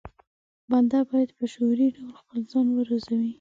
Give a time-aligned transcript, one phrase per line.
[0.71, 3.19] بنده بايد په شعوري ډول خپل ځان وروزي.